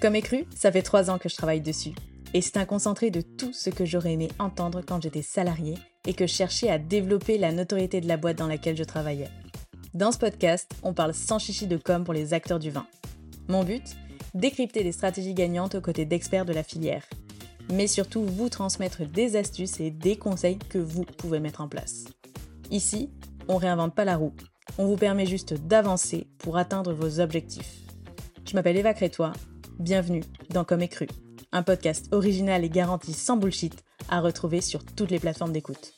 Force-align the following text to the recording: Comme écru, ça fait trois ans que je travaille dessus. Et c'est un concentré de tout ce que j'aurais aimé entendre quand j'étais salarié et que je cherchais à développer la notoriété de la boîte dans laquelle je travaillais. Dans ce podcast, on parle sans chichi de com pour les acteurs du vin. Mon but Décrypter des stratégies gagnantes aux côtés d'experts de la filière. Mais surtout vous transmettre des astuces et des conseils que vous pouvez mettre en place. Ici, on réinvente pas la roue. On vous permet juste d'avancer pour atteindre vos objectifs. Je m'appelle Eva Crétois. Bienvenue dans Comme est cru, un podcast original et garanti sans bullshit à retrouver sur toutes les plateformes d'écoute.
Comme 0.00 0.14
écru, 0.14 0.44
ça 0.54 0.70
fait 0.70 0.82
trois 0.82 1.10
ans 1.10 1.18
que 1.18 1.28
je 1.28 1.36
travaille 1.36 1.60
dessus. 1.60 1.92
Et 2.34 2.40
c'est 2.40 2.58
un 2.58 2.64
concentré 2.64 3.10
de 3.10 3.22
tout 3.22 3.52
ce 3.52 3.70
que 3.70 3.84
j'aurais 3.84 4.12
aimé 4.12 4.28
entendre 4.38 4.82
quand 4.86 5.02
j'étais 5.02 5.22
salarié 5.22 5.74
et 6.06 6.14
que 6.14 6.26
je 6.26 6.32
cherchais 6.32 6.68
à 6.68 6.78
développer 6.78 7.38
la 7.38 7.50
notoriété 7.50 8.00
de 8.00 8.06
la 8.06 8.16
boîte 8.16 8.36
dans 8.36 8.46
laquelle 8.46 8.76
je 8.76 8.84
travaillais. 8.84 9.30
Dans 9.94 10.12
ce 10.12 10.18
podcast, 10.18 10.70
on 10.82 10.92
parle 10.92 11.14
sans 11.14 11.38
chichi 11.38 11.66
de 11.66 11.76
com 11.76 12.04
pour 12.04 12.14
les 12.14 12.34
acteurs 12.34 12.58
du 12.58 12.70
vin. 12.70 12.86
Mon 13.48 13.64
but 13.64 13.96
Décrypter 14.34 14.84
des 14.84 14.92
stratégies 14.92 15.34
gagnantes 15.34 15.76
aux 15.76 15.80
côtés 15.80 16.04
d'experts 16.04 16.44
de 16.44 16.52
la 16.52 16.62
filière. 16.62 17.04
Mais 17.70 17.86
surtout 17.86 18.22
vous 18.22 18.48
transmettre 18.48 19.02
des 19.04 19.36
astuces 19.36 19.80
et 19.80 19.90
des 19.90 20.16
conseils 20.16 20.58
que 20.58 20.78
vous 20.78 21.04
pouvez 21.04 21.40
mettre 21.40 21.60
en 21.60 21.68
place. 21.68 22.04
Ici, 22.70 23.10
on 23.48 23.56
réinvente 23.56 23.94
pas 23.94 24.04
la 24.04 24.16
roue. 24.16 24.34
On 24.78 24.86
vous 24.86 24.96
permet 24.96 25.26
juste 25.26 25.54
d'avancer 25.54 26.26
pour 26.38 26.56
atteindre 26.56 26.92
vos 26.92 27.20
objectifs. 27.20 27.80
Je 28.48 28.54
m'appelle 28.54 28.76
Eva 28.76 28.94
Crétois. 28.94 29.32
Bienvenue 29.78 30.22
dans 30.50 30.64
Comme 30.64 30.82
est 30.82 30.88
cru, 30.88 31.06
un 31.52 31.62
podcast 31.62 32.08
original 32.12 32.64
et 32.64 32.70
garanti 32.70 33.12
sans 33.12 33.36
bullshit 33.36 33.84
à 34.08 34.20
retrouver 34.20 34.60
sur 34.60 34.84
toutes 34.84 35.10
les 35.10 35.18
plateformes 35.18 35.52
d'écoute. 35.52 35.92